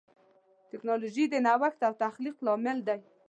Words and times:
ټکنالوجي 0.71 1.25
د 1.29 1.35
نوښت 1.45 1.79
او 1.87 1.93
تخلیق 2.03 2.35
لامل 2.45 2.77
ده. 2.87 2.95